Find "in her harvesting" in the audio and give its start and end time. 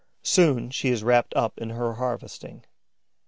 1.59-2.65